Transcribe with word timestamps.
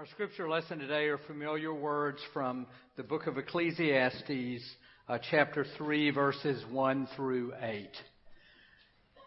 Our 0.00 0.06
scripture 0.06 0.48
lesson 0.48 0.78
today 0.78 1.08
are 1.08 1.20
familiar 1.26 1.74
words 1.74 2.20
from 2.32 2.66
the 2.96 3.02
book 3.02 3.26
of 3.26 3.36
Ecclesiastes, 3.36 4.64
uh, 5.06 5.18
chapter 5.30 5.66
3, 5.76 6.10
verses 6.12 6.64
1 6.70 7.08
through 7.14 7.52
8. 7.60 7.90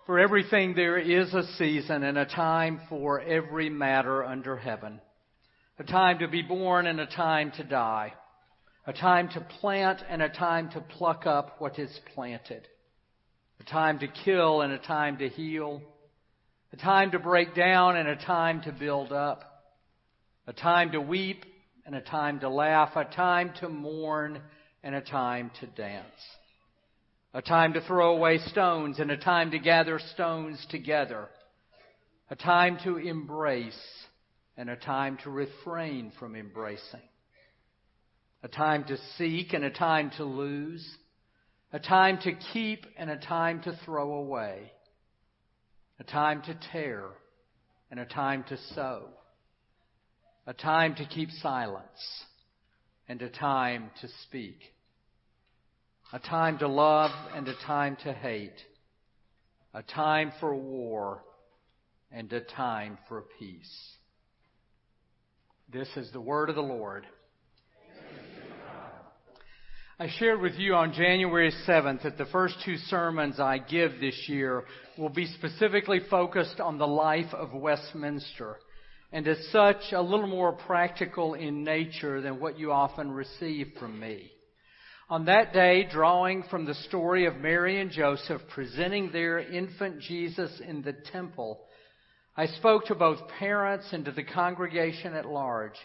For 0.07 0.17
everything 0.17 0.73
there 0.73 0.97
is 0.97 1.31
a 1.36 1.44
season 1.59 2.01
and 2.01 2.17
a 2.17 2.25
time 2.25 2.81
for 2.89 3.21
every 3.21 3.70
matter 3.70 4.23
under 4.23 4.57
heaven. 4.57 4.99
A 5.78 5.83
time 5.83 6.17
to 6.17 6.28
be 6.28 6.41
born 6.41 6.87
and 6.87 6.99
a 6.99 7.05
time 7.05 7.51
to 7.58 7.63
die. 7.63 8.13
A 8.87 8.94
time 8.94 9.29
to 9.35 9.42
plant 9.60 9.99
and 10.10 10.24
a 10.24 10.29
time 10.29 10.71
to 10.71 10.81
pluck 10.81 11.28
up 11.28 11.62
what 11.62 11.78
is 11.78 11.99
planted. 12.15 12.67
A 13.60 13.63
time 13.63 13.99
to 13.99 14.08
kill 14.08 14.62
and 14.62 14.74
a 14.74 14.79
time 14.79 15.19
to 15.19 15.29
heal. 15.29 15.83
A 16.71 16.77
time 16.77 17.12
to 17.12 17.20
break 17.20 17.53
down 17.53 17.95
and 17.95 18.09
a 18.09 18.16
time 18.16 18.63
to 18.63 18.71
build 18.71 19.12
up 19.12 19.52
a 20.48 20.53
time 20.53 20.91
to 20.91 21.02
weep 21.02 21.45
and 21.86 21.95
a 21.95 22.02
time 22.02 22.40
to 22.41 22.49
laugh, 22.49 22.95
a 22.95 23.05
time 23.05 23.54
to 23.59 23.70
mourn 23.70 24.41
and 24.84 24.95
a 24.95 25.02
time 25.02 25.52
to 25.59 25.68
dance, 25.68 26.05
a 27.34 27.41
time 27.41 27.73
to 27.73 27.81
throw 27.81 28.16
away 28.16 28.40
stones 28.48 28.99
and 28.99 29.12
a 29.12 29.18
time 29.18 29.52
to 29.52 29.59
gather 29.59 29.99
stones 30.13 30.66
together, 30.70 31.27
a 32.30 32.35
time 32.35 32.77
to 32.84 32.98
embrace 32.98 33.80
and 34.58 34.70
a 34.70 34.76
time 34.76 35.18
to 35.23 35.30
refrain 35.30 36.12
from 36.20 36.35
embracing, 36.35 37.02
a 38.44 38.48
time 38.48 38.84
to 38.84 38.98
seek 39.18 39.54
and 39.54 39.63
a 39.63 39.71
time 39.71 40.12
to 40.18 40.26
lose, 40.26 40.85
a 41.71 41.80
time 41.80 42.20
to 42.21 42.34
keep 42.54 42.85
and 42.98 43.10
a 43.10 43.18
time 43.18 43.62
to 43.62 43.77
throw 43.85 44.16
away, 44.16 44.71
a 45.99 46.04
time 46.04 46.41
to 46.41 46.57
tear 46.71 47.05
and 47.90 47.99
a 47.99 48.05
time 48.05 48.44
to 48.49 48.57
sow 48.76 49.07
a 50.46 50.54
time 50.54 50.96
to 50.96 51.06
keep 51.06 51.30
silence 51.42 52.24
and 53.08 53.22
a 53.22 53.30
time 53.30 53.90
to 54.02 54.08
speak, 54.24 54.58
a 56.12 56.20
time 56.20 56.58
to 56.58 56.68
love 56.68 57.12
and 57.34 57.48
a 57.48 57.55
time 57.66 57.98
to 58.04 58.12
hate, 58.12 58.60
a 59.74 59.82
time 59.84 60.32
for 60.40 60.54
war 60.54 61.24
and 62.12 62.32
a 62.34 62.41
time 62.41 62.98
for 63.08 63.24
peace. 63.40 63.96
This 65.72 65.89
is 65.95 66.11
the 66.11 66.22
word 66.22 66.50
of 66.50 66.55
the 66.55 66.61
Lord. 66.61 67.07
I 70.00 70.09
shared 70.19 70.41
with 70.41 70.55
you 70.55 70.75
on 70.75 70.91
January 70.91 71.53
7th 71.66 72.03
that 72.03 72.17
the 72.17 72.25
first 72.25 72.55
two 72.66 72.75
sermons 72.75 73.39
I 73.39 73.59
give 73.59 74.02
this 74.02 74.25
year 74.28 74.66
will 74.97 75.09
be 75.09 75.28
specifically 75.28 76.02
focused 76.09 76.59
on 76.59 76.78
the 76.78 76.88
life 76.88 77.33
of 77.33 77.53
Westminster 77.53 78.57
and 79.14 79.28
as 79.28 79.38
such 79.52 79.92
a 79.92 80.02
little 80.02 80.28
more 80.28 80.53
practical 80.53 81.36
in 81.36 81.64
nature 81.64 82.19
than 82.19 82.39
what 82.39 82.58
you 82.58 82.72
often 82.72 83.11
receive 83.11 83.72
from 83.80 84.00
me. 84.00 84.31
On 85.08 85.25
that 85.25 85.53
day, 85.53 85.88
drawing 85.89 86.42
from 86.50 86.66
the 86.66 86.73
story 86.73 87.28
of 87.28 87.38
Mary 87.38 87.80
and 87.80 87.91
Joseph 87.91 88.41
presenting 88.50 89.11
their 89.11 89.38
infant 89.38 90.02
Jesus 90.02 90.59
in 90.67 90.81
the 90.81 90.94
temple, 91.11 91.61
I 92.36 92.47
spoke 92.47 92.86
to 92.88 92.95
both 92.95 93.28
parents 93.38 93.86
and 93.91 94.03
to 94.06 94.11
the 94.11 94.23
congregation 94.23 95.14
at 95.14 95.28
large 95.28 95.78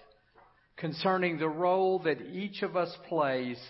concerning 0.78 1.38
the 1.38 1.48
role 1.48 1.98
that 2.04 2.22
each 2.22 2.62
of 2.62 2.76
us 2.76 2.96
plays 3.08 3.60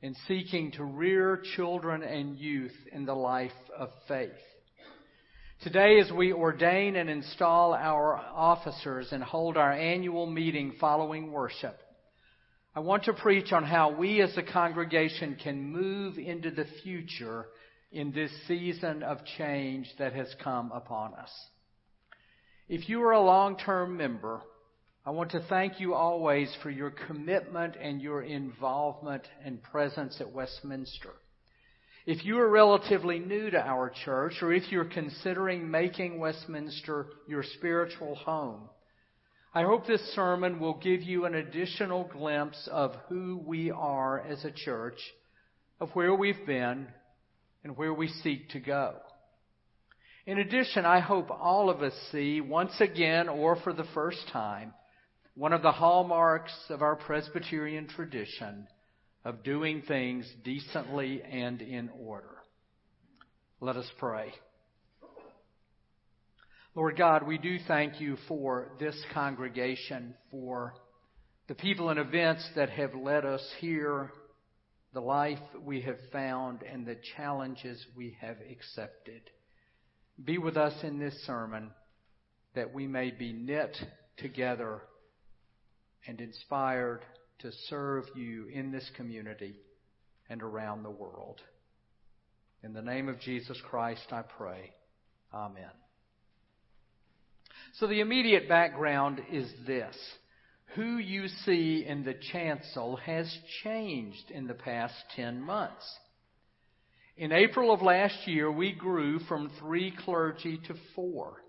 in 0.00 0.14
seeking 0.26 0.72
to 0.72 0.84
rear 0.84 1.42
children 1.54 2.02
and 2.02 2.38
youth 2.38 2.76
in 2.92 3.04
the 3.04 3.14
life 3.14 3.50
of 3.76 3.90
faith. 4.08 4.30
Today, 5.62 6.00
as 6.00 6.10
we 6.10 6.32
ordain 6.32 6.96
and 6.96 7.08
install 7.08 7.72
our 7.72 8.16
officers 8.16 9.12
and 9.12 9.22
hold 9.22 9.56
our 9.56 9.70
annual 9.70 10.26
meeting 10.26 10.74
following 10.80 11.30
worship, 11.30 11.78
I 12.74 12.80
want 12.80 13.04
to 13.04 13.12
preach 13.12 13.52
on 13.52 13.62
how 13.62 13.92
we 13.92 14.20
as 14.22 14.36
a 14.36 14.42
congregation 14.42 15.36
can 15.40 15.62
move 15.62 16.18
into 16.18 16.50
the 16.50 16.66
future 16.82 17.46
in 17.92 18.10
this 18.10 18.32
season 18.48 19.04
of 19.04 19.18
change 19.38 19.86
that 20.00 20.14
has 20.14 20.34
come 20.42 20.72
upon 20.72 21.14
us. 21.14 21.30
If 22.68 22.88
you 22.88 23.00
are 23.04 23.12
a 23.12 23.20
long-term 23.20 23.96
member, 23.96 24.40
I 25.06 25.10
want 25.10 25.30
to 25.30 25.46
thank 25.48 25.78
you 25.78 25.94
always 25.94 26.52
for 26.60 26.70
your 26.70 26.90
commitment 26.90 27.76
and 27.80 28.02
your 28.02 28.22
involvement 28.22 29.22
and 29.44 29.62
presence 29.62 30.16
at 30.20 30.32
Westminster. 30.32 31.12
If 32.04 32.24
you 32.24 32.40
are 32.40 32.48
relatively 32.48 33.20
new 33.20 33.50
to 33.50 33.60
our 33.60 33.88
church, 34.04 34.42
or 34.42 34.52
if 34.52 34.72
you're 34.72 34.84
considering 34.84 35.70
making 35.70 36.18
Westminster 36.18 37.06
your 37.28 37.44
spiritual 37.44 38.16
home, 38.16 38.68
I 39.54 39.62
hope 39.62 39.86
this 39.86 40.12
sermon 40.14 40.58
will 40.58 40.80
give 40.80 41.02
you 41.02 41.26
an 41.26 41.36
additional 41.36 42.04
glimpse 42.12 42.68
of 42.72 42.96
who 43.08 43.40
we 43.46 43.70
are 43.70 44.18
as 44.18 44.44
a 44.44 44.50
church, 44.50 44.98
of 45.78 45.90
where 45.90 46.12
we've 46.12 46.44
been, 46.44 46.88
and 47.62 47.76
where 47.76 47.94
we 47.94 48.08
seek 48.08 48.48
to 48.50 48.58
go. 48.58 48.96
In 50.26 50.38
addition, 50.38 50.84
I 50.84 50.98
hope 50.98 51.30
all 51.30 51.70
of 51.70 51.82
us 51.82 51.94
see, 52.10 52.40
once 52.40 52.80
again 52.80 53.28
or 53.28 53.54
for 53.62 53.72
the 53.72 53.86
first 53.94 54.26
time, 54.32 54.74
one 55.34 55.52
of 55.52 55.62
the 55.62 55.72
hallmarks 55.72 56.52
of 56.68 56.82
our 56.82 56.96
Presbyterian 56.96 57.86
tradition 57.86 58.66
of 59.24 59.42
doing 59.42 59.82
things 59.82 60.28
decently 60.44 61.22
and 61.22 61.62
in 61.62 61.90
order. 61.98 62.36
Let 63.60 63.76
us 63.76 63.86
pray. 63.98 64.32
Lord 66.74 66.96
God, 66.96 67.26
we 67.26 67.38
do 67.38 67.58
thank 67.68 68.00
you 68.00 68.16
for 68.26 68.72
this 68.80 69.00
congregation, 69.12 70.14
for 70.30 70.74
the 71.46 71.54
people 71.54 71.90
and 71.90 72.00
events 72.00 72.48
that 72.56 72.70
have 72.70 72.94
led 72.94 73.24
us 73.24 73.46
here, 73.60 74.10
the 74.94 75.00
life 75.00 75.38
we 75.62 75.82
have 75.82 75.98
found, 76.10 76.62
and 76.62 76.86
the 76.86 76.96
challenges 77.16 77.84
we 77.96 78.16
have 78.20 78.36
accepted. 78.50 79.20
Be 80.24 80.38
with 80.38 80.56
us 80.56 80.74
in 80.82 80.98
this 80.98 81.14
sermon 81.26 81.70
that 82.54 82.72
we 82.72 82.86
may 82.86 83.10
be 83.10 83.32
knit 83.32 83.76
together 84.16 84.82
and 86.06 86.20
inspired 86.20 87.00
to 87.42 87.52
serve 87.68 88.04
you 88.14 88.46
in 88.48 88.72
this 88.72 88.88
community 88.96 89.54
and 90.28 90.42
around 90.42 90.82
the 90.82 90.90
world. 90.90 91.40
In 92.62 92.72
the 92.72 92.82
name 92.82 93.08
of 93.08 93.20
Jesus 93.20 93.60
Christ, 93.68 94.06
I 94.12 94.22
pray. 94.22 94.72
Amen. 95.34 95.70
So 97.74 97.86
the 97.86 98.00
immediate 98.00 98.48
background 98.48 99.20
is 99.30 99.50
this. 99.66 99.96
Who 100.74 100.96
you 100.98 101.28
see 101.44 101.84
in 101.86 102.04
the 102.04 102.14
chancel 102.32 102.96
has 102.96 103.30
changed 103.62 104.30
in 104.30 104.46
the 104.46 104.54
past 104.54 104.94
10 105.16 105.40
months. 105.40 105.84
In 107.16 107.32
April 107.32 107.72
of 107.72 107.82
last 107.82 108.26
year, 108.26 108.50
we 108.50 108.72
grew 108.72 109.18
from 109.20 109.50
three 109.60 109.92
clergy 110.04 110.58
to 110.66 110.74
four 110.94 111.42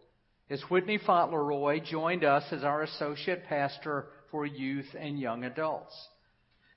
as 0.50 0.62
Whitney 0.70 1.00
Fauntleroy 1.04 1.80
joined 1.80 2.24
us 2.24 2.44
as 2.52 2.64
our 2.64 2.84
associate 2.84 3.46
pastor 3.48 4.08
for 4.34 4.48
youth 4.48 4.88
and 5.00 5.20
young 5.20 5.44
adults. 5.44 5.94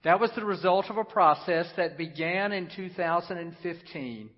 That 0.05 0.21
was 0.21 0.31
the 0.37 0.45
result 0.45 0.91
of 0.91 0.99
a 0.99 1.05
process 1.05 1.67
that 1.79 1.97
began 1.97 2.53
in 2.53 2.69
2015 2.77 4.31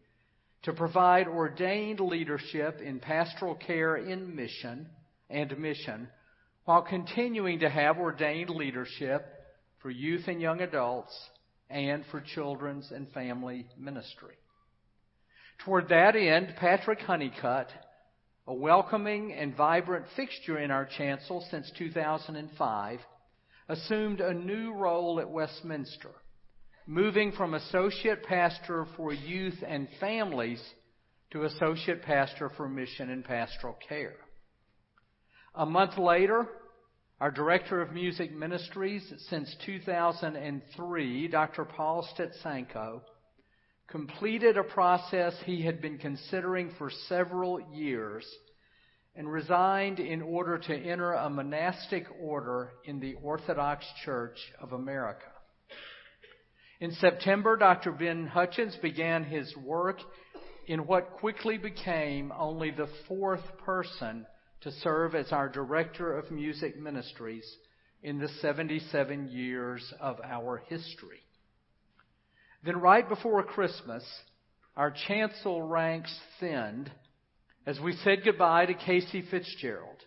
to 0.63 0.73
provide 0.73 1.27
ordained 1.27 1.99
leadership 1.99 2.81
in 2.81 3.01
pastoral 3.01 3.57
care 3.57 3.97
in 3.97 4.37
mission 4.37 4.87
and 5.29 5.59
mission 5.59 6.09
while 6.65 6.83
continuing 6.83 7.59
to 7.59 7.69
have 7.69 7.99
ordained 7.99 8.51
leadership 8.51 9.27
for 9.83 9.91
youth 9.91 10.29
and 10.29 10.41
young 10.41 10.61
adults 10.61 11.13
and 11.69 12.05
for 12.13 12.21
children's 12.21 12.89
and 12.93 13.11
family 13.11 13.67
ministry. 13.77 14.37
Toward 15.65 15.89
that 15.89 16.15
end, 16.15 16.55
Patrick 16.61 17.01
Honeycutt, 17.01 17.69
a 18.49 18.55
welcoming 18.55 19.31
and 19.35 19.55
vibrant 19.55 20.07
fixture 20.17 20.59
in 20.59 20.71
our 20.71 20.87
chancel 20.97 21.47
since 21.51 21.71
2005, 21.77 22.99
assumed 23.69 24.23
a 24.23 24.33
new 24.33 24.73
role 24.73 25.21
at 25.21 25.29
Westminster, 25.29 26.13
moving 26.87 27.31
from 27.33 27.53
associate 27.53 28.23
pastor 28.23 28.87
for 28.97 29.13
youth 29.13 29.63
and 29.67 29.87
families 30.01 30.63
to 31.31 31.45
associate 31.45 32.01
pastor 32.03 32.51
for 32.57 32.67
mission 32.67 33.11
and 33.11 33.23
pastoral 33.23 33.77
care. 33.87 34.17
A 35.55 35.67
month 35.67 35.99
later, 35.99 36.47
our 37.21 37.31
director 37.31 37.83
of 37.83 37.93
music 37.93 38.33
ministries 38.35 39.13
since 39.29 39.55
2003, 39.67 41.29
Dr. 41.29 41.67
Paul 41.67 42.09
Stetsanko, 42.17 43.03
completed 43.89 44.57
a 44.57 44.63
process 44.63 45.35
he 45.45 45.63
had 45.63 45.83
been 45.83 45.99
considering 45.99 46.71
for 46.79 46.91
several 47.09 47.61
years 47.73 48.27
and 49.19 49.31
resigned 49.31 49.99
in 49.99 50.23
order 50.23 50.59
to 50.59 50.73
enter 50.73 51.13
a 51.13 51.29
monastic 51.29 52.07
order 52.21 52.71
in 52.85 53.01
the 53.01 53.15
Orthodox 53.15 53.85
Church 54.05 54.39
of 54.61 54.73
America. 54.73 55.27
In 56.79 56.93
September, 56.93 57.57
Dr. 57.57 57.91
Ben 57.91 58.29
Hutchins 58.29 58.77
began 58.81 59.25
his 59.25 59.53
work 59.57 59.99
in 60.69 60.87
what 60.87 61.15
quickly 61.15 61.59
became 61.59 62.33
only 62.39 62.71
the 62.71 62.89
fourth 63.09 63.43
person 63.65 64.25
to 64.61 64.71
serve 64.71 65.17
as 65.17 65.33
our 65.33 65.49
Director 65.49 66.17
of 66.17 66.31
Music 66.31 66.79
Ministries 66.79 67.57
in 68.05 68.21
the 68.21 68.29
77 68.41 69.31
years 69.33 69.93
of 70.01 70.21
our 70.23 70.63
history. 70.69 71.25
Then, 72.65 72.81
right 72.81 73.09
before 73.09 73.43
Christmas, 73.43 74.05
our 74.77 74.95
chancel 75.09 75.61
ranks 75.63 76.17
thinned 76.39 76.93
as 77.69 77.79
we 77.79 77.93
said 78.03 78.25
goodbye 78.25 78.65
to 78.65 78.73
Casey 78.73 79.23
Fitzgerald, 79.31 79.99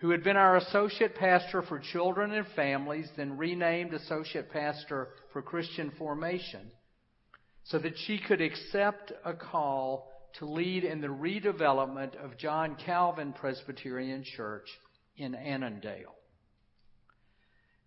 who 0.00 0.10
had 0.10 0.22
been 0.22 0.36
our 0.36 0.58
associate 0.58 1.14
pastor 1.14 1.62
for 1.62 1.78
children 1.78 2.30
and 2.30 2.46
families, 2.54 3.08
then 3.16 3.38
renamed 3.38 3.94
associate 3.94 4.50
pastor 4.52 5.08
for 5.32 5.40
Christian 5.40 5.90
formation, 5.96 6.70
so 7.64 7.78
that 7.78 7.94
she 8.04 8.18
could 8.18 8.42
accept 8.42 9.14
a 9.24 9.32
call 9.32 10.12
to 10.38 10.44
lead 10.44 10.84
in 10.84 11.00
the 11.00 11.06
redevelopment 11.06 12.22
of 12.22 12.36
John 12.36 12.76
Calvin 12.84 13.32
Presbyterian 13.32 14.22
Church 14.36 14.68
in 15.16 15.34
Annandale. 15.34 16.14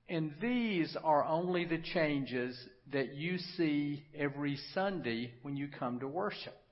And 0.09 0.33
these 0.41 0.97
are 1.03 1.23
only 1.23 1.65
the 1.65 1.83
changes 1.93 2.57
that 2.91 3.13
you 3.13 3.37
see 3.57 4.05
every 4.17 4.57
Sunday 4.73 5.35
when 5.43 5.55
you 5.55 5.67
come 5.67 5.99
to 5.99 6.07
worship. 6.07 6.62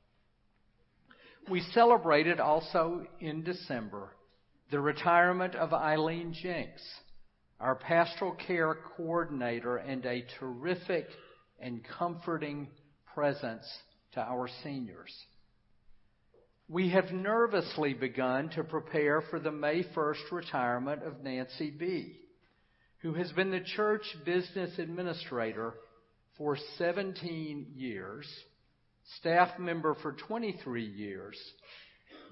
We 1.50 1.62
celebrated 1.74 2.40
also 2.40 3.06
in 3.20 3.44
December 3.44 4.10
the 4.72 4.80
retirement 4.80 5.56
of 5.56 5.74
Eileen 5.74 6.34
Jenks, 6.34 6.82
our 7.60 7.76
pastoral 7.76 8.34
care 8.36 8.76
coordinator 8.96 9.78
and 9.78 10.06
a 10.06 10.26
terrific 10.40 11.08
and 11.60 11.82
comforting 11.98 12.70
presence 13.14 13.66
to 14.14 14.22
our 14.22 14.48
seniors. 14.64 15.14
We 16.70 16.90
have 16.92 17.12
nervously 17.12 17.94
begun 17.94 18.50
to 18.52 18.64
prepare 18.64 19.22
for 19.30 19.40
the 19.40 19.52
May 19.52 19.84
1st 19.84 20.32
retirement 20.32 21.04
of 21.04 21.22
Nancy 21.22 21.70
B., 21.70 22.18
who 23.00 23.14
has 23.16 23.30
been 23.34 23.52
the 23.52 23.60
church 23.76 24.04
business 24.26 24.80
administrator 24.80 25.74
for 26.38 26.58
17 26.78 27.74
years, 27.76 28.26
staff 29.20 29.58
member 29.60 29.96
for 30.02 30.14
23 30.14 30.84
years, 30.84 31.38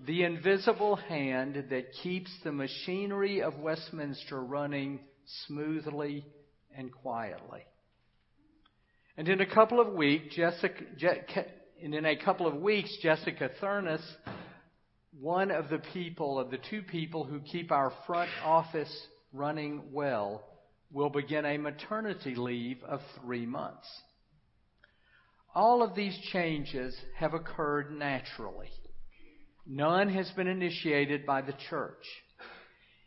the 0.06 0.24
invisible 0.24 0.96
hand 0.96 1.66
that 1.70 1.94
keeps 2.04 2.32
the 2.44 2.52
machinery 2.52 3.42
of 3.42 3.60
Westminster 3.60 4.42
running 4.42 5.00
smoothly 5.46 6.26
and 6.76 6.92
quietly. 6.92 7.62
And 9.18 9.28
in 9.28 9.42
a 9.42 9.46
couple 9.46 9.82
of 9.82 9.94
weeks, 9.94 10.34
Jessica, 10.36 10.84
and 11.84 11.94
in 11.94 12.06
a 12.06 12.16
couple 12.16 12.48
of 12.48 12.56
weeks, 12.56 12.96
Jessica 13.02 13.50
Thurnis, 13.62 14.02
one 15.20 15.52
of 15.52 15.70
the 15.70 15.80
people, 15.94 16.40
of 16.40 16.52
the 16.52 16.60
two 16.70 16.82
people 16.82 17.26
who 17.26 17.42
keep 17.42 17.72
our 17.72 17.92
front 18.08 18.30
office 18.44 19.08
running 19.34 19.92
well, 19.92 20.44
will 20.92 21.10
begin 21.10 21.46
a 21.46 21.58
maternity 21.58 22.36
leave 22.36 22.82
of 22.84 23.02
three 23.22 23.46
months. 23.46 23.88
All 25.56 25.82
of 25.82 25.96
these 25.96 26.18
changes 26.32 26.96
have 27.18 27.34
occurred 27.34 27.92
naturally. 27.92 28.70
None 29.66 30.10
has 30.10 30.30
been 30.32 30.48
initiated 30.48 31.26
by 31.26 31.42
the 31.42 31.56
church. 31.70 32.06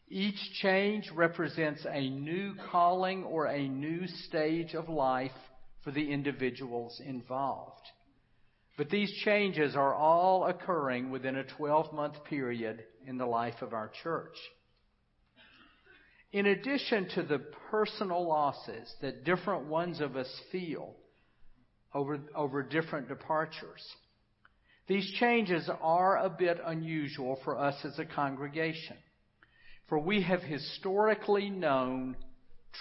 Each 0.09 0.39
change 0.61 1.11
represents 1.13 1.87
a 1.89 2.11
new 2.11 2.55
calling 2.71 3.25
or 3.25 3.47
a 3.47 3.69
new 3.69 4.07
stage 4.07 4.75
of 4.75 4.89
life 4.89 5.33
for 5.85 5.91
the 5.91 6.13
individuals 6.13 7.01
involved. 7.05 7.87
But 8.77 8.91
these 8.91 9.13
changes 9.25 9.77
are 9.77 9.95
all 9.95 10.47
occurring 10.47 11.11
within 11.11 11.37
a 11.37 11.45
12 11.45 11.93
month 11.93 12.25
period 12.25 12.85
in 13.07 13.19
the 13.19 13.27
life 13.27 13.63
of 13.63 13.73
our 13.73 13.91
church. 14.03 14.37
In 16.33 16.47
addition 16.47 17.09
to 17.15 17.23
the 17.23 17.39
personal 17.71 18.27
losses 18.27 18.95
that 19.01 19.25
different 19.25 19.67
ones 19.67 20.01
of 20.01 20.17
us 20.17 20.41
feel 20.51 20.95
over, 21.95 22.19
over 22.35 22.63
different 22.63 23.09
departures, 23.09 23.83
these 24.89 25.09
changes 25.19 25.69
are 25.81 26.19
a 26.19 26.31
bit 26.31 26.59
unusual 26.65 27.39
for 27.45 27.57
us 27.57 27.77
as 27.85 27.99
a 27.99 28.05
congregation, 28.05 28.97
for 29.89 29.99
we 29.99 30.23
have 30.23 30.43
historically 30.43 31.51
known 31.51 32.17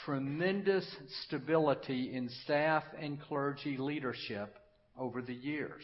tremendous 0.06 0.86
stability 1.26 2.14
in 2.14 2.30
staff 2.44 2.84
and 3.00 3.22
clergy 3.22 3.78
leadership 3.78 4.58
over 4.98 5.22
the 5.22 5.34
years. 5.34 5.84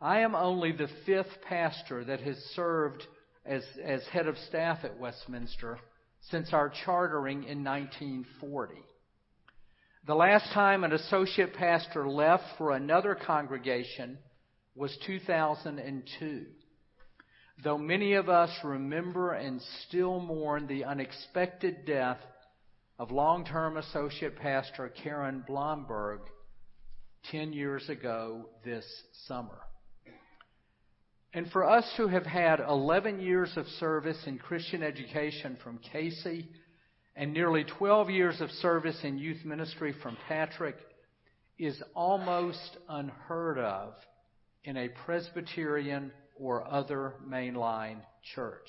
I 0.00 0.20
am 0.20 0.34
only 0.34 0.72
the 0.72 0.88
fifth 1.06 1.42
pastor 1.48 2.04
that 2.04 2.20
has 2.20 2.36
served 2.54 3.02
as, 3.44 3.64
as 3.82 4.02
head 4.08 4.26
of 4.26 4.36
staff 4.48 4.84
at 4.84 4.98
Westminster 4.98 5.78
since 6.30 6.52
our 6.52 6.72
chartering 6.84 7.44
in 7.44 7.64
1940. 7.64 8.74
The 10.08 10.14
last 10.14 10.54
time 10.54 10.84
an 10.84 10.94
associate 10.94 11.52
pastor 11.52 12.08
left 12.08 12.44
for 12.56 12.70
another 12.70 13.14
congregation 13.14 14.16
was 14.74 14.96
2002. 15.06 16.46
Though 17.62 17.76
many 17.76 18.14
of 18.14 18.30
us 18.30 18.48
remember 18.64 19.32
and 19.34 19.60
still 19.86 20.18
mourn 20.18 20.66
the 20.66 20.84
unexpected 20.84 21.84
death 21.84 22.20
of 22.98 23.10
long-term 23.10 23.76
associate 23.76 24.36
pastor 24.36 24.88
Karen 24.88 25.44
Blomberg 25.46 26.20
10 27.30 27.52
years 27.52 27.86
ago 27.90 28.46
this 28.64 28.86
summer. 29.26 29.58
And 31.34 31.50
for 31.50 31.68
us 31.68 31.84
who 31.98 32.08
have 32.08 32.24
had 32.24 32.60
11 32.60 33.20
years 33.20 33.52
of 33.56 33.66
service 33.78 34.22
in 34.24 34.38
Christian 34.38 34.82
education 34.82 35.58
from 35.62 35.76
Casey 35.92 36.48
and 37.18 37.32
nearly 37.32 37.64
12 37.64 38.10
years 38.10 38.40
of 38.40 38.48
service 38.52 38.96
in 39.02 39.18
youth 39.18 39.44
ministry 39.44 39.92
from 40.02 40.16
Patrick 40.28 40.76
is 41.58 41.82
almost 41.92 42.76
unheard 42.88 43.58
of 43.58 43.94
in 44.62 44.76
a 44.76 44.88
Presbyterian 45.04 46.12
or 46.36 46.64
other 46.72 47.14
mainline 47.28 47.96
church. 48.36 48.68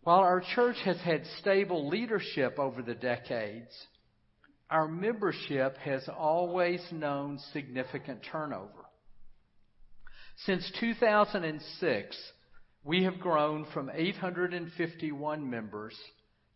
While 0.00 0.20
our 0.20 0.42
church 0.54 0.76
has 0.86 0.96
had 1.00 1.26
stable 1.40 1.90
leadership 1.90 2.58
over 2.58 2.80
the 2.80 2.94
decades, 2.94 3.74
our 4.70 4.88
membership 4.88 5.76
has 5.76 6.08
always 6.08 6.80
known 6.90 7.38
significant 7.52 8.20
turnover. 8.32 8.70
Since 10.46 10.72
2006, 10.80 12.16
we 12.84 13.04
have 13.04 13.18
grown 13.18 13.66
from 13.72 13.90
851 13.92 15.48
members 15.48 15.96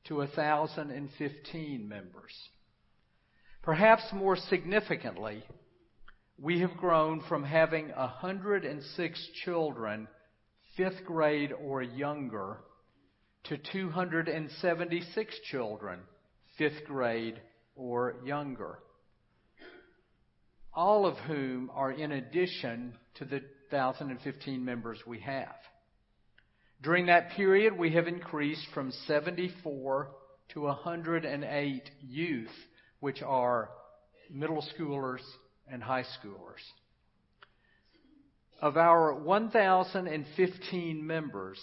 to 0.05 0.17
1,015 0.17 1.89
members. 1.89 2.33
Perhaps 3.63 4.03
more 4.13 4.37
significantly, 4.37 5.43
we 6.39 6.61
have 6.61 6.77
grown 6.77 7.23
from 7.29 7.43
having 7.43 7.89
106 7.89 9.29
children, 9.45 10.07
fifth 10.77 11.05
grade 11.07 11.53
or 11.53 11.83
younger, 11.83 12.59
to 13.45 13.57
276 13.73 15.35
children, 15.51 16.01
fifth 16.59 16.85
grade 16.87 17.41
or 17.75 18.17
younger. 18.25 18.79
All 20.75 21.07
of 21.07 21.17
whom 21.21 21.71
are 21.75 21.91
in 21.91 22.13
addition 22.13 22.95
to 23.15 23.25
the 23.25 23.41
1,015 23.71 24.63
members 24.65 24.99
we 25.07 25.21
have. 25.21 25.57
During 26.81 27.07
that 27.07 27.31
period, 27.31 27.77
we 27.77 27.93
have 27.95 28.07
increased 28.07 28.67
from 28.73 28.93
74 29.07 30.11
to 30.51 30.61
108 30.61 31.91
youth, 32.01 32.51
which 33.01 33.21
are 33.23 33.71
middle 34.31 34.65
schoolers 34.77 35.23
and 35.71 35.83
high 35.83 36.05
schoolers. 36.05 36.63
Of 38.61 38.77
our 38.77 39.15
1,015 39.15 41.07
members, 41.07 41.61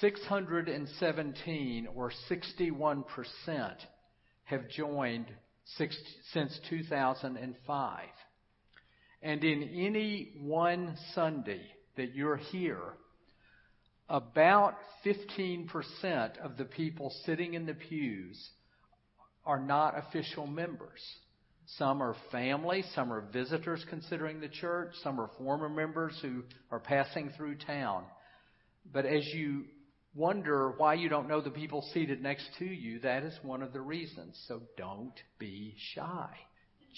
617 0.00 1.88
or 1.94 2.12
61% 2.30 3.04
have 4.44 4.68
joined 4.68 5.26
since 6.32 6.60
2005. 6.68 8.00
And 9.22 9.44
in 9.44 9.62
any 9.62 10.32
one 10.40 10.96
Sunday 11.14 11.60
that 11.96 12.14
you're 12.14 12.36
here, 12.36 12.94
about 14.10 14.74
15% 15.06 15.68
of 16.44 16.56
the 16.56 16.64
people 16.64 17.14
sitting 17.24 17.54
in 17.54 17.64
the 17.64 17.74
pews 17.74 18.50
are 19.46 19.60
not 19.60 19.96
official 19.96 20.46
members. 20.46 21.00
Some 21.78 22.02
are 22.02 22.16
family, 22.32 22.82
some 22.94 23.12
are 23.12 23.20
visitors 23.32 23.84
considering 23.88 24.40
the 24.40 24.48
church, 24.48 24.92
some 25.04 25.20
are 25.20 25.30
former 25.38 25.68
members 25.68 26.18
who 26.20 26.42
are 26.72 26.80
passing 26.80 27.30
through 27.36 27.58
town. 27.58 28.04
But 28.92 29.06
as 29.06 29.24
you 29.32 29.66
wonder 30.14 30.74
why 30.76 30.94
you 30.94 31.08
don't 31.08 31.28
know 31.28 31.40
the 31.40 31.50
people 31.50 31.88
seated 31.94 32.20
next 32.20 32.48
to 32.58 32.64
you, 32.64 32.98
that 33.00 33.22
is 33.22 33.38
one 33.42 33.62
of 33.62 33.72
the 33.72 33.80
reasons. 33.80 34.36
So 34.48 34.62
don't 34.76 35.14
be 35.38 35.76
shy. 35.94 36.30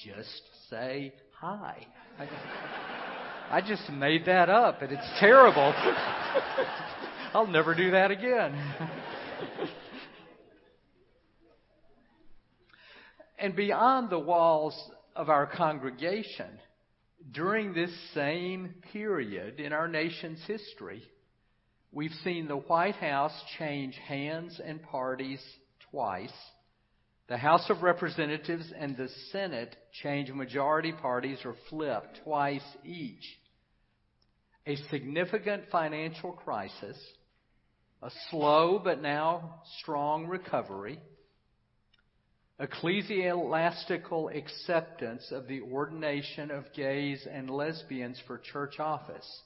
Just 0.03 0.43
say 0.71 1.13
hi. 1.39 1.87
I 3.53 3.61
just 3.61 3.91
made 3.91 4.25
that 4.25 4.49
up, 4.49 4.81
and 4.81 4.91
it's 4.91 5.11
terrible. 5.21 5.75
I'll 7.35 7.47
never 7.47 7.75
do 7.75 7.91
that 7.91 8.11
again. 8.11 8.55
and 13.39 13.55
beyond 13.55 14.09
the 14.09 14.19
walls 14.19 14.75
of 15.15 15.29
our 15.29 15.47
congregation, 15.47 16.47
during 17.31 17.75
this 17.75 17.91
same 18.15 18.77
period 18.91 19.61
in 19.61 19.75
our 19.75 19.87
nation's 19.87 20.43
history, 20.47 21.03
we've 21.93 22.15
seen 22.25 22.49
the 22.49 22.57
White 22.57 22.97
House 22.97 23.39
change 23.59 23.95
hands 24.09 24.59
and 24.65 24.83
parties 24.83 25.43
twice, 25.91 26.33
the 27.29 27.37
House 27.37 27.69
of 27.69 27.83
Representatives 27.83 28.73
and 28.75 28.97
the 28.97 29.11
Senate 29.31 29.77
change 30.03 30.31
majority 30.31 30.93
parties 30.93 31.41
or 31.45 31.55
flip 31.69 32.03
twice 32.25 32.65
each. 32.83 33.23
A 34.67 34.77
significant 34.91 35.65
financial 35.73 36.33
crisis, 36.33 36.97
a 38.01 38.11
slow 38.31 38.79
but 38.79 39.03
now 39.03 39.63
strong 39.81 40.27
recovery, 40.27 41.01
ecclesiastical 42.61 44.29
acceptance 44.29 45.33
of 45.33 45.49
the 45.49 45.63
ordination 45.63 46.53
of 46.53 46.73
gays 46.75 47.27
and 47.29 47.51
lesbians 47.51 48.21
for 48.27 48.39
church 48.39 48.79
office, 48.79 49.43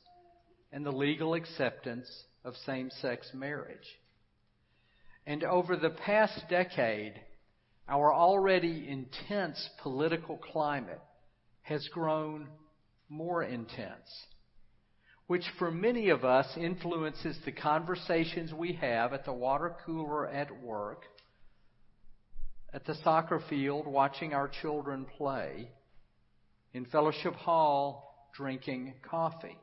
and 0.71 0.85
the 0.85 0.93
legal 0.93 1.33
acceptance 1.33 2.07
of 2.45 2.55
same 2.67 2.91
sex 3.01 3.31
marriage. 3.33 3.99
And 5.27 5.45
over 5.45 5.77
the 5.77 5.91
past 5.91 6.43
decade, 6.51 7.15
our 7.89 8.13
already 8.13 8.87
intense 8.87 9.67
political 9.83 10.37
climate 10.37 11.01
has 11.63 11.89
grown 11.89 12.49
more 13.09 13.43
intense, 13.43 14.27
which 15.27 15.45
for 15.59 15.71
many 15.71 16.09
of 16.11 16.25
us 16.25 16.47
influences 16.57 17.37
the 17.45 17.53
conversations 17.53 18.53
we 18.53 18.75
have 18.75 19.13
at 19.13 19.25
the 19.25 19.33
water 19.33 19.75
cooler 19.85 20.27
at 20.29 20.63
work 20.63 21.05
at 22.77 22.85
the 22.85 22.95
soccer 23.03 23.41
field 23.49 23.87
watching 23.87 24.35
our 24.35 24.51
children 24.61 25.07
play, 25.17 25.71
in 26.75 26.85
fellowship 26.85 27.33
hall 27.35 28.29
drinking 28.35 28.93
coffee. 29.09 29.57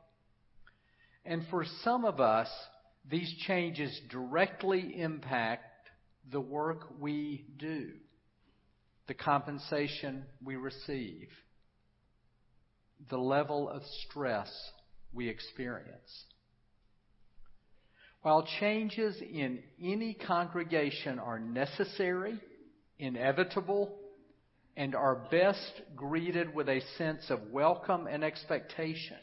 And 1.24 1.46
for 1.52 1.64
some 1.84 2.06
of 2.06 2.20
us, 2.20 2.50
these 3.08 3.32
changes 3.46 4.02
directly 4.10 5.00
impact 5.00 5.90
the 6.32 6.42
work 6.42 6.88
we 7.00 7.46
do, 7.58 7.92
the 9.08 9.14
compensation 9.14 10.24
we 10.44 10.56
receive, 10.56 11.28
the 13.12 13.18
level 13.18 13.70
of 13.70 13.84
stress 14.10 14.50
we 15.14 15.30
experience. 15.30 16.24
While 18.22 18.48
changes 18.60 19.18
in 19.22 19.60
any 19.82 20.14
congregation 20.14 21.20
are 21.20 21.40
necessary, 21.40 22.40
inevitable, 22.98 23.98
and 24.78 24.96
are 24.96 25.28
best 25.30 25.82
greeted 25.96 26.56
with 26.56 26.70
a 26.70 26.82
sense 26.98 27.30
of 27.30 27.52
welcome 27.52 28.08
and 28.08 28.24
expectation. 28.24 29.18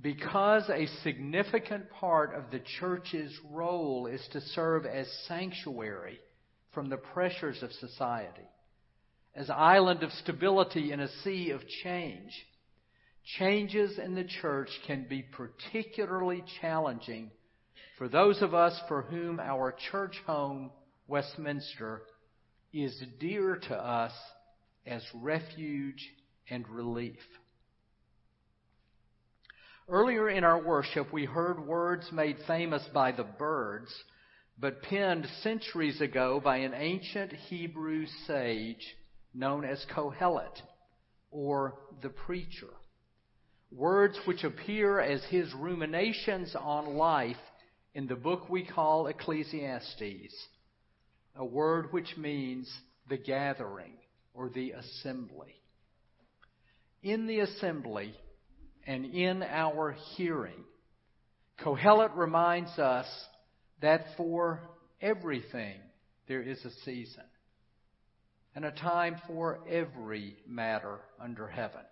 Because 0.00 0.68
a 0.68 0.86
significant 1.02 1.90
part 1.90 2.34
of 2.34 2.50
the 2.50 2.60
church's 2.78 3.36
role 3.50 4.06
is 4.06 4.26
to 4.32 4.40
serve 4.40 4.86
as 4.86 5.06
sanctuary 5.26 6.20
from 6.72 6.88
the 6.88 6.98
pressures 6.98 7.62
of 7.62 7.72
society, 7.72 8.48
as 9.34 9.50
island 9.50 10.02
of 10.02 10.12
stability 10.12 10.92
in 10.92 11.00
a 11.00 11.08
sea 11.24 11.50
of 11.50 11.66
change, 11.82 12.32
changes 13.38 13.98
in 13.98 14.14
the 14.14 14.24
church 14.24 14.68
can 14.86 15.06
be 15.08 15.22
particularly 15.22 16.44
challenging 16.60 17.30
for 17.98 18.08
those 18.08 18.42
of 18.42 18.54
us 18.54 18.78
for 18.88 19.02
whom 19.02 19.40
our 19.40 19.74
church 19.90 20.16
home, 20.26 20.70
Westminster, 21.08 22.02
is 22.72 23.02
dear 23.18 23.56
to 23.68 23.74
us 23.74 24.12
as 24.86 25.02
refuge 25.14 26.06
and 26.50 26.68
relief. 26.68 27.18
Earlier 29.88 30.28
in 30.28 30.44
our 30.44 30.62
worship, 30.62 31.12
we 31.12 31.24
heard 31.24 31.66
words 31.66 32.10
made 32.12 32.36
famous 32.46 32.82
by 32.92 33.12
the 33.12 33.24
Byrds, 33.24 33.94
but 34.58 34.82
penned 34.82 35.26
centuries 35.42 36.00
ago 36.00 36.40
by 36.42 36.58
an 36.58 36.74
ancient 36.74 37.32
Hebrew 37.32 38.04
sage 38.26 38.84
known 39.32 39.64
as 39.64 39.84
Kohelet, 39.94 40.60
or 41.30 41.74
the 42.02 42.08
preacher. 42.08 42.68
Words 43.76 44.18
which 44.24 44.42
appear 44.42 45.00
as 45.00 45.22
his 45.24 45.52
ruminations 45.52 46.56
on 46.58 46.96
life 46.96 47.36
in 47.94 48.06
the 48.06 48.16
book 48.16 48.48
we 48.48 48.64
call 48.64 49.06
Ecclesiastes 49.06 50.34
a 51.38 51.44
word 51.44 51.92
which 51.92 52.16
means 52.16 52.72
the 53.10 53.18
gathering 53.18 53.92
or 54.32 54.48
the 54.48 54.72
assembly. 54.72 55.54
In 57.02 57.26
the 57.26 57.40
assembly 57.40 58.14
and 58.86 59.04
in 59.04 59.42
our 59.42 59.94
hearing, 60.16 60.64
Kohelet 61.62 62.16
reminds 62.16 62.78
us 62.78 63.06
that 63.82 64.06
for 64.16 64.60
everything 65.02 65.76
there 66.28 66.40
is 66.40 66.64
a 66.64 66.70
season 66.84 67.24
and 68.54 68.64
a 68.64 68.72
time 68.72 69.16
for 69.26 69.60
every 69.68 70.36
matter 70.48 70.98
under 71.20 71.46
heaven. 71.46 71.82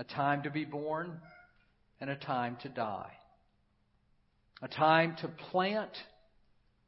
A 0.00 0.04
time 0.04 0.44
to 0.44 0.50
be 0.50 0.64
born 0.64 1.20
and 2.00 2.08
a 2.08 2.16
time 2.16 2.56
to 2.62 2.70
die. 2.70 3.12
A 4.62 4.68
time 4.68 5.14
to 5.20 5.28
plant 5.28 5.92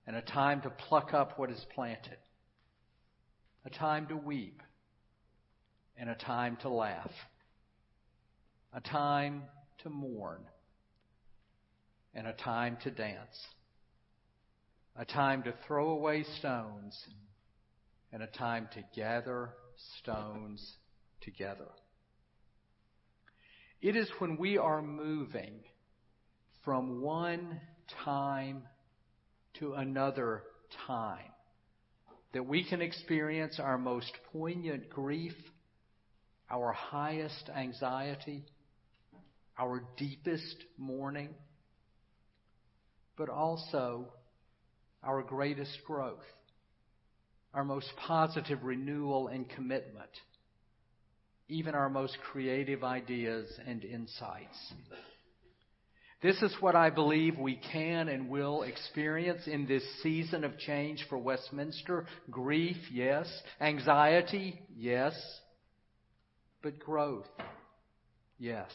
and 0.06 0.16
a 0.16 0.22
time 0.22 0.62
to 0.62 0.70
pluck 0.70 1.12
up 1.12 1.38
what 1.38 1.50
is 1.50 1.62
planted, 1.74 2.16
a 3.66 3.70
time 3.70 4.06
to 4.06 4.16
weep, 4.16 4.62
and 5.98 6.08
a 6.08 6.14
time 6.14 6.56
to 6.62 6.70
laugh, 6.70 7.10
a 8.72 8.80
time 8.80 9.42
to 9.82 9.90
mourn, 9.90 10.40
and 12.14 12.26
a 12.26 12.32
time 12.32 12.78
to 12.82 12.90
dance, 12.90 13.46
a 14.96 15.04
time 15.04 15.42
to 15.42 15.52
throw 15.66 15.90
away 15.90 16.24
stones, 16.38 16.98
and 18.10 18.22
a 18.22 18.26
time 18.26 18.70
to 18.72 18.82
gather 18.96 19.50
stones 20.00 20.76
together. 21.20 21.68
It 23.82 23.96
is 23.96 24.08
when 24.20 24.36
we 24.36 24.58
are 24.58 24.80
moving 24.80 25.54
from 26.64 27.02
one 27.02 27.60
time 28.04 28.62
to 29.58 29.72
another 29.72 30.44
time. 30.86 31.32
That 32.32 32.46
we 32.46 32.64
can 32.64 32.80
experience 32.80 33.58
our 33.58 33.76
most 33.76 34.12
poignant 34.32 34.88
grief, 34.88 35.34
our 36.48 36.72
highest 36.72 37.50
anxiety, 37.54 38.44
our 39.58 39.82
deepest 39.98 40.56
mourning, 40.78 41.30
but 43.16 43.28
also 43.28 44.06
our 45.02 45.22
greatest 45.22 45.76
growth, 45.86 46.22
our 47.52 47.64
most 47.64 47.90
positive 48.06 48.62
renewal 48.62 49.26
and 49.26 49.48
commitment, 49.48 50.10
even 51.52 51.74
our 51.74 51.90
most 51.90 52.16
creative 52.32 52.82
ideas 52.82 53.46
and 53.66 53.84
insights. 53.84 54.72
This 56.22 56.40
is 56.40 56.54
what 56.60 56.76
I 56.76 56.88
believe 56.88 57.36
we 57.36 57.56
can 57.72 58.08
and 58.08 58.28
will 58.28 58.62
experience 58.62 59.42
in 59.46 59.66
this 59.66 59.82
season 60.02 60.44
of 60.44 60.56
change 60.56 61.04
for 61.08 61.18
Westminster. 61.18 62.06
Grief, 62.30 62.76
yes. 62.92 63.28
Anxiety, 63.60 64.60
yes. 64.74 65.14
But 66.62 66.78
growth, 66.78 67.26
yes. 68.38 68.70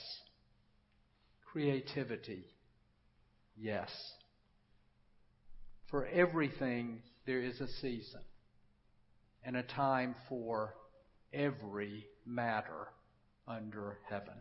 Creativity, 1.51 2.45
yes. 3.55 3.89
For 5.89 6.05
everything, 6.05 7.01
there 7.25 7.39
is 7.41 7.59
a 7.61 7.67
season 7.81 8.21
and 9.45 9.55
a 9.55 9.63
time 9.63 10.15
for 10.27 10.73
every 11.33 12.07
matter 12.25 12.87
under 13.47 13.97
heaven. 14.09 14.33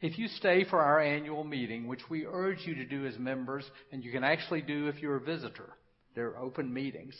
If 0.00 0.18
you 0.18 0.28
stay 0.28 0.64
for 0.68 0.80
our 0.80 1.00
annual 1.00 1.44
meeting, 1.44 1.86
which 1.86 2.10
we 2.10 2.26
urge 2.26 2.58
you 2.66 2.74
to 2.74 2.84
do 2.84 3.06
as 3.06 3.18
members, 3.18 3.64
and 3.90 4.04
you 4.04 4.12
can 4.12 4.24
actually 4.24 4.60
do 4.60 4.88
if 4.88 5.00
you're 5.00 5.16
a 5.16 5.20
visitor, 5.20 5.70
they're 6.14 6.38
open 6.38 6.72
meetings, 6.72 7.14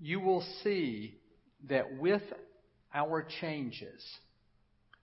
you 0.00 0.18
will 0.20 0.44
see 0.62 1.18
that 1.68 1.98
with 1.98 2.22
our 2.94 3.26
changes, 3.40 4.02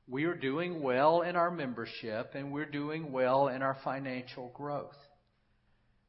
we 0.07 0.23
are 0.23 0.35
doing 0.35 0.81
well 0.81 1.21
in 1.21 1.35
our 1.35 1.51
membership 1.51 2.31
and 2.33 2.51
we're 2.51 2.65
doing 2.65 3.11
well 3.11 3.47
in 3.47 3.61
our 3.61 3.77
financial 3.83 4.51
growth. 4.55 4.97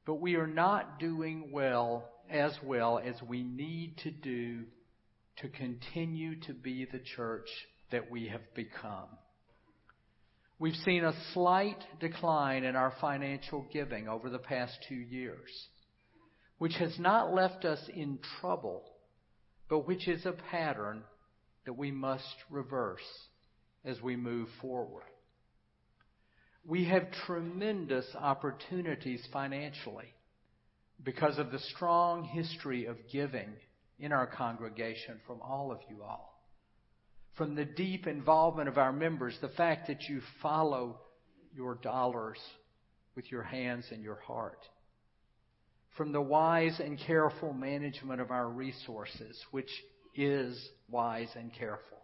But 0.06 0.14
we 0.16 0.34
are 0.36 0.46
not 0.46 0.98
doing 0.98 1.50
well 1.52 2.08
as 2.30 2.52
well 2.64 2.98
as 2.98 3.14
we 3.22 3.42
need 3.42 3.98
to 4.04 4.10
do 4.10 4.64
to 5.38 5.48
continue 5.48 6.40
to 6.40 6.54
be 6.54 6.86
the 6.90 7.00
church 7.16 7.48
that 7.90 8.10
we 8.10 8.28
have 8.28 8.54
become. 8.54 9.08
We've 10.58 10.74
seen 10.84 11.04
a 11.04 11.14
slight 11.32 11.82
decline 12.00 12.64
in 12.64 12.76
our 12.76 12.92
financial 13.00 13.66
giving 13.72 14.08
over 14.08 14.28
the 14.28 14.38
past 14.38 14.72
two 14.88 14.94
years. 14.94 15.48
which 16.60 16.74
has 16.74 16.98
not 16.98 17.32
left 17.32 17.64
us 17.64 17.80
in 17.88 18.18
trouble, 18.38 18.82
but 19.70 19.88
which 19.88 20.06
is 20.06 20.26
a 20.26 20.32
pattern 20.50 21.02
that 21.64 21.72
we 21.72 21.90
must 21.90 22.36
reverse 22.50 23.00
as 23.82 23.98
we 24.02 24.14
move 24.14 24.46
forward. 24.60 25.04
We 26.64 26.84
have 26.86 27.10
tremendous 27.26 28.06
opportunities 28.18 29.26
financially 29.32 30.12
because 31.02 31.38
of 31.38 31.50
the 31.50 31.58
strong 31.58 32.24
history 32.24 32.86
of 32.86 32.96
giving 33.10 33.50
in 33.98 34.12
our 34.12 34.26
congregation 34.26 35.20
from 35.26 35.40
all 35.40 35.72
of 35.72 35.78
you 35.88 36.02
all. 36.02 36.42
From 37.36 37.54
the 37.54 37.64
deep 37.64 38.06
involvement 38.06 38.68
of 38.68 38.76
our 38.76 38.92
members, 38.92 39.36
the 39.40 39.48
fact 39.48 39.86
that 39.88 40.08
you 40.08 40.20
follow 40.42 41.00
your 41.54 41.76
dollars 41.76 42.38
with 43.14 43.30
your 43.30 43.42
hands 43.42 43.86
and 43.90 44.02
your 44.02 44.20
heart. 44.26 44.58
From 45.96 46.12
the 46.12 46.20
wise 46.20 46.78
and 46.80 46.98
careful 46.98 47.52
management 47.52 48.20
of 48.20 48.30
our 48.30 48.48
resources, 48.48 49.38
which 49.50 49.70
is 50.14 50.70
wise 50.88 51.28
and 51.34 51.52
careful. 51.52 51.98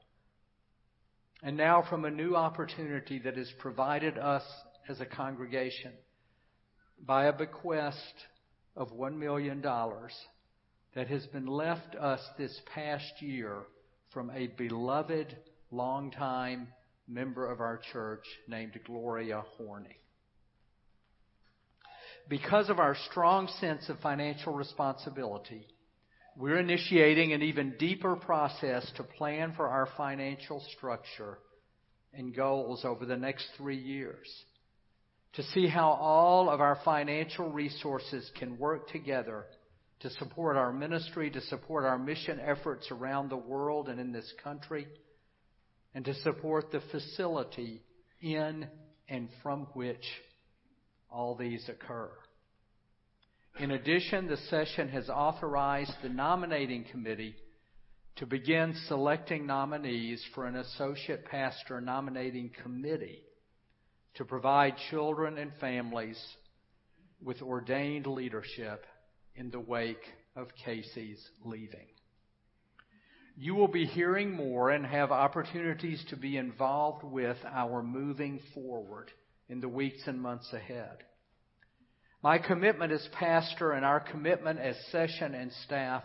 And 1.46 1.56
now 1.56 1.84
from 1.88 2.04
a 2.04 2.10
new 2.10 2.34
opportunity 2.34 3.20
that 3.20 3.38
is 3.38 3.48
provided 3.60 4.18
us 4.18 4.42
as 4.88 5.00
a 5.00 5.06
congregation 5.06 5.92
by 7.06 7.26
a 7.26 7.32
bequest 7.32 8.14
of 8.74 8.90
$1 8.90 9.16
million 9.16 9.62
that 9.62 11.06
has 11.06 11.24
been 11.26 11.46
left 11.46 11.94
us 11.94 12.18
this 12.36 12.60
past 12.74 13.22
year 13.22 13.58
from 14.12 14.32
a 14.34 14.48
beloved, 14.58 15.36
longtime 15.70 16.66
member 17.06 17.48
of 17.48 17.60
our 17.60 17.80
church 17.92 18.24
named 18.48 18.76
Gloria 18.84 19.44
Horney. 19.56 20.00
Because 22.28 22.68
of 22.68 22.80
our 22.80 22.96
strong 23.08 23.46
sense 23.60 23.88
of 23.88 24.00
financial 24.00 24.52
responsibility, 24.52 25.68
we're 26.38 26.58
initiating 26.58 27.32
an 27.32 27.42
even 27.42 27.74
deeper 27.78 28.14
process 28.14 28.90
to 28.96 29.02
plan 29.02 29.54
for 29.56 29.68
our 29.68 29.88
financial 29.96 30.62
structure 30.76 31.38
and 32.12 32.34
goals 32.34 32.84
over 32.84 33.06
the 33.06 33.16
next 33.16 33.46
three 33.56 33.78
years. 33.78 34.28
To 35.34 35.42
see 35.42 35.66
how 35.66 35.90
all 35.90 36.48
of 36.50 36.60
our 36.60 36.78
financial 36.84 37.50
resources 37.50 38.30
can 38.38 38.58
work 38.58 38.88
together 38.90 39.44
to 40.00 40.10
support 40.10 40.56
our 40.56 40.72
ministry, 40.72 41.30
to 41.30 41.40
support 41.42 41.84
our 41.84 41.98
mission 41.98 42.38
efforts 42.38 42.90
around 42.90 43.30
the 43.30 43.36
world 43.36 43.88
and 43.88 43.98
in 43.98 44.12
this 44.12 44.30
country, 44.44 44.86
and 45.94 46.04
to 46.04 46.14
support 46.16 46.70
the 46.70 46.82
facility 46.90 47.82
in 48.20 48.66
and 49.08 49.28
from 49.42 49.66
which 49.72 50.04
all 51.10 51.34
these 51.34 51.66
occur. 51.68 52.10
In 53.58 53.70
addition, 53.70 54.26
the 54.26 54.36
session 54.36 54.90
has 54.90 55.08
authorized 55.08 55.92
the 56.02 56.10
nominating 56.10 56.84
committee 56.84 57.34
to 58.16 58.26
begin 58.26 58.74
selecting 58.86 59.46
nominees 59.46 60.22
for 60.34 60.46
an 60.46 60.56
associate 60.56 61.24
pastor 61.24 61.80
nominating 61.80 62.50
committee 62.62 63.22
to 64.16 64.26
provide 64.26 64.74
children 64.90 65.38
and 65.38 65.52
families 65.58 66.22
with 67.22 67.40
ordained 67.40 68.06
leadership 68.06 68.84
in 69.34 69.50
the 69.50 69.60
wake 69.60 70.04
of 70.34 70.48
Casey's 70.62 71.26
leaving. 71.42 71.86
You 73.38 73.54
will 73.54 73.68
be 73.68 73.86
hearing 73.86 74.32
more 74.32 74.68
and 74.68 74.84
have 74.84 75.12
opportunities 75.12 76.04
to 76.10 76.16
be 76.16 76.36
involved 76.36 77.04
with 77.04 77.38
our 77.50 77.82
moving 77.82 78.40
forward 78.52 79.10
in 79.48 79.60
the 79.60 79.68
weeks 79.68 80.02
and 80.06 80.20
months 80.20 80.52
ahead. 80.52 81.04
My 82.26 82.38
commitment 82.38 82.90
as 82.90 83.08
pastor 83.12 83.70
and 83.70 83.84
our 83.84 84.00
commitment 84.00 84.58
as 84.58 84.74
session 84.90 85.32
and 85.32 85.52
staff 85.64 86.02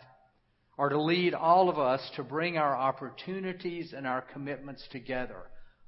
are 0.77 0.89
to 0.89 1.01
lead 1.01 1.33
all 1.33 1.67
of 1.67 1.79
us 1.79 1.99
to 2.15 2.21
bring 2.21 2.59
our 2.59 2.77
opportunities 2.77 3.91
and 3.91 4.05
our 4.05 4.21
commitments 4.21 4.87
together 4.91 5.41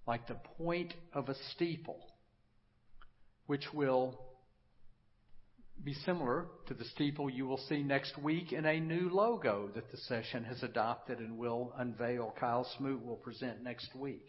like 0.07 0.27
the 0.27 0.39
point 0.57 0.95
of 1.13 1.29
a 1.29 1.35
steeple, 1.51 1.99
which 3.45 3.71
will 3.75 4.19
be 5.83 5.93
similar 5.93 6.47
to 6.65 6.73
the 6.73 6.85
steeple 6.85 7.29
you 7.29 7.45
will 7.45 7.61
see 7.69 7.83
next 7.83 8.17
week 8.17 8.53
in 8.53 8.65
a 8.65 8.79
new 8.79 9.11
logo 9.11 9.69
that 9.75 9.91
the 9.91 9.97
session 9.97 10.43
has 10.45 10.63
adopted 10.63 11.19
and 11.19 11.37
will 11.37 11.71
unveil. 11.77 12.33
Kyle 12.39 12.67
Smoot 12.79 13.05
will 13.05 13.17
present 13.17 13.61
next 13.63 13.95
week. 13.95 14.25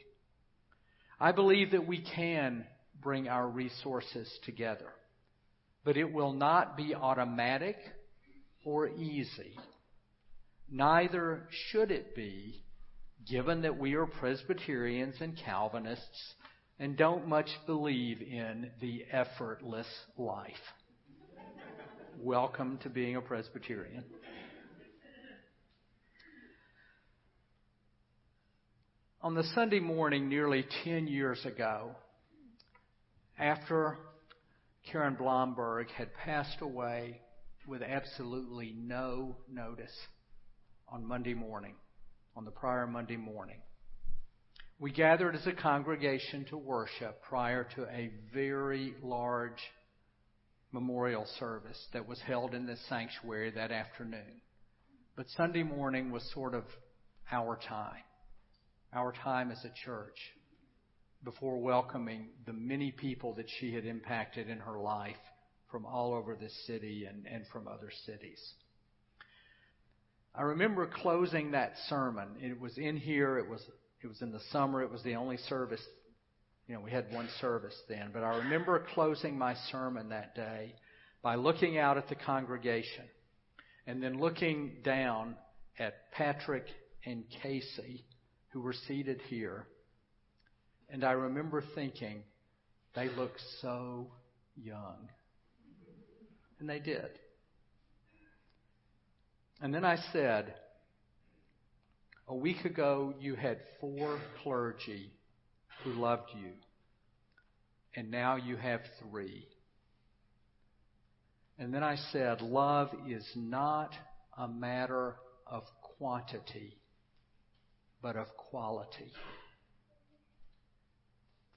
I 1.19 1.33
believe 1.33 1.71
that 1.71 1.87
we 1.87 2.03
can 2.15 2.67
bring 3.01 3.27
our 3.27 3.49
resources 3.49 4.31
together, 4.45 4.93
but 5.85 5.97
it 5.97 6.13
will 6.13 6.33
not 6.33 6.77
be 6.77 6.95
automatic 6.95 7.77
or 8.65 8.89
easy. 8.89 9.57
Neither 10.71 11.47
should 11.71 11.91
it 11.91 12.17
be, 12.17 12.63
given 13.29 13.63
that 13.63 13.79
we 13.79 13.95
are 13.95 14.07
Presbyterians 14.07 15.17
and 15.21 15.37
Calvinists 15.37 16.35
and 16.79 16.97
don't 16.97 17.29
much 17.29 17.49
believe 17.67 18.21
in 18.23 18.71
the 18.81 19.05
effortless 19.13 19.87
life 20.17 20.53
welcome 22.21 22.79
to 22.83 22.89
being 22.89 23.17
a 23.17 23.21
Presbyterian. 23.21 24.05
On 29.21 29.35
the 29.35 29.45
Sunday 29.55 29.81
morning, 29.81 30.29
nearly 30.29 30.65
10 30.85 31.07
years 31.07 31.45
ago, 31.45 31.91
after 33.39 33.99
Karen 34.91 35.15
Blomberg 35.15 35.89
had 35.91 36.15
passed 36.15 36.61
away 36.61 37.21
with 37.67 37.83
absolutely 37.83 38.75
no 38.77 39.37
notice 39.51 39.97
on 40.89 41.07
Monday 41.07 41.35
morning, 41.35 41.75
on 42.37 42.45
the 42.45 42.51
prior 42.51 42.87
Monday 42.87 43.17
morning, 43.17 43.61
we 44.79 44.93
gathered 44.93 45.35
as 45.35 45.47
a 45.47 45.53
congregation 45.53 46.45
to 46.51 46.57
worship 46.57 47.23
prior 47.23 47.67
to 47.77 47.85
a 47.85 48.11
very 48.35 48.95
large 49.03 49.61
memorial 50.73 51.27
service 51.39 51.79
that 51.93 52.07
was 52.07 52.21
held 52.21 52.55
in 52.55 52.67
this 52.67 52.81
sanctuary 52.89 53.51
that 53.53 53.71
afternoon. 53.71 54.41
But 55.17 55.27
Sunday 55.37 55.63
morning 55.63 56.11
was 56.11 56.29
sort 56.35 56.55
of 56.55 56.65
our 57.31 57.57
time, 57.57 58.03
our 58.93 59.13
time 59.13 59.51
as 59.51 59.65
a 59.65 59.73
church, 59.85 60.19
before 61.25 61.59
welcoming 61.59 62.29
the 62.47 62.53
many 62.53 62.91
people 62.91 63.35
that 63.35 63.47
she 63.59 63.73
had 63.73 63.85
impacted 63.85 64.49
in 64.49 64.59
her 64.59 64.79
life 64.79 65.17
from 65.71 65.87
all 65.87 66.15
over 66.15 66.37
this 66.37 66.55
city 66.67 67.07
and, 67.07 67.27
and 67.27 67.45
from 67.53 67.67
other 67.67 67.91
cities. 68.07 68.41
I 70.35 70.43
remember 70.43 70.87
closing 70.87 71.53
that 71.53 71.75
sermon. 71.89 72.29
It 72.41 72.61
was 72.61 72.77
in 72.77 72.97
here. 72.97 73.39
It 73.39 73.49
was 73.49 73.65
it 74.03 74.07
was 74.07 74.21
in 74.21 74.33
the 74.33 74.41
summer. 74.51 74.83
It 74.83 74.91
was 74.91 75.03
the 75.03 75.15
only 75.15 75.39
service 75.39 75.81
you 76.67 76.75
know, 76.75 76.81
we 76.81 76.91
had 76.91 77.13
one 77.13 77.29
service 77.41 77.79
then, 77.89 78.11
but 78.13 78.23
I 78.23 78.39
remember 78.39 78.87
closing 78.95 79.37
my 79.37 79.55
sermon 79.71 80.09
that 80.09 80.35
day 80.35 80.75
by 81.23 81.35
looking 81.35 81.77
out 81.77 81.99
at 81.99 82.09
the 82.09 82.15
congregation 82.15 83.05
and 83.87 84.03
then 84.03 84.19
looking 84.19 84.77
down 84.83 85.37
at 85.79 86.11
Patrick 86.13 86.65
and 87.05 87.25
Casey, 87.43 88.05
who 88.51 88.63
were 88.63 88.73
seated 88.73 89.21
here. 89.29 89.67
And 90.91 91.05
I 91.05 91.13
remember 91.13 91.63
thinking, 91.75 92.23
they 92.95 93.09
look 93.09 93.33
so 93.61 94.07
young. 94.57 95.09
And 96.61 96.69
they 96.69 96.79
did. 96.79 97.19
And 99.61 99.75
then 99.75 99.85
I 99.85 99.97
said, 100.13 100.55
a 102.29 102.35
week 102.35 102.65
ago 102.65 103.15
you 103.19 103.35
had 103.35 103.59
four 103.81 104.19
clergy 104.43 105.11
who 105.83 105.93
loved 105.93 106.31
you. 106.35 106.51
And 107.97 108.11
now 108.11 108.37
you 108.37 108.57
have 108.57 108.81
three. 109.01 109.47
And 111.59 111.73
then 111.73 111.83
I 111.83 111.97
said, 112.13 112.41
love 112.41 112.91
is 113.09 113.27
not 113.37 113.93
a 114.37 114.49
matter 114.49 115.17
of 115.47 115.63
quantity, 115.99 116.77
but 118.03 118.17
of 118.17 118.27
quality. 118.37 119.13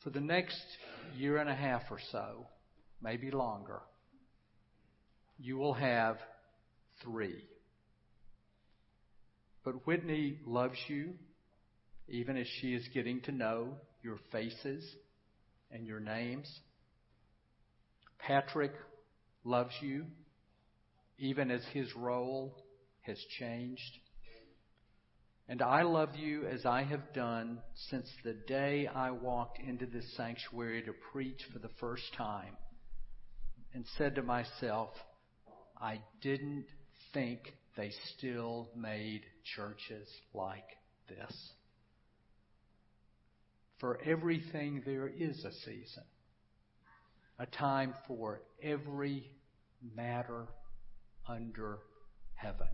For 0.07 0.13
the 0.13 0.21
next 0.21 0.63
year 1.17 1.35
and 1.35 1.49
a 1.49 1.53
half 1.53 1.81
or 1.91 1.99
so, 2.13 2.47
maybe 3.01 3.29
longer, 3.29 3.81
you 5.37 5.57
will 5.57 5.73
have 5.73 6.15
three. 7.03 7.43
But 9.65 9.85
Whitney 9.85 10.39
loves 10.45 10.77
you, 10.87 11.09
even 12.07 12.37
as 12.37 12.47
she 12.61 12.73
is 12.73 12.87
getting 12.93 13.19
to 13.23 13.33
know 13.33 13.73
your 14.01 14.17
faces 14.31 14.81
and 15.71 15.85
your 15.85 15.99
names. 15.99 16.49
Patrick 18.17 18.71
loves 19.43 19.73
you, 19.81 20.05
even 21.19 21.51
as 21.51 21.65
his 21.73 21.93
role 21.97 22.55
has 23.01 23.17
changed. 23.37 23.99
And 25.49 25.61
I 25.61 25.83
love 25.83 26.15
you 26.17 26.45
as 26.45 26.65
I 26.65 26.83
have 26.83 27.13
done 27.13 27.59
since 27.89 28.09
the 28.23 28.33
day 28.33 28.87
I 28.87 29.11
walked 29.11 29.59
into 29.59 29.85
this 29.85 30.05
sanctuary 30.17 30.83
to 30.83 30.93
preach 31.13 31.41
for 31.53 31.59
the 31.59 31.69
first 31.79 32.03
time 32.17 32.57
and 33.73 33.85
said 33.97 34.15
to 34.15 34.23
myself, 34.23 34.89
I 35.79 36.01
didn't 36.21 36.65
think 37.13 37.39
they 37.77 37.91
still 38.17 38.69
made 38.75 39.21
churches 39.55 40.09
like 40.33 40.67
this. 41.07 41.51
For 43.79 43.99
everything 44.03 44.81
there 44.85 45.07
is 45.07 45.45
a 45.45 45.53
season, 45.63 46.03
a 47.39 47.45
time 47.45 47.93
for 48.07 48.41
every 48.61 49.31
matter 49.95 50.47
under 51.29 51.79
heaven. 52.33 52.67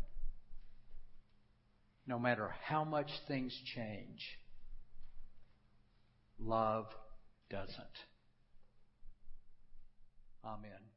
No 2.06 2.20
matter 2.20 2.54
how 2.63 2.84
much 2.84 3.10
things 3.28 3.54
change, 3.66 4.38
love 6.38 6.88
doesn't. 7.50 8.06
Amen. 10.46 10.93